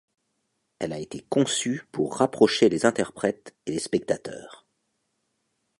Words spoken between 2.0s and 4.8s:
rapprocher les interprètes et les spectateurs.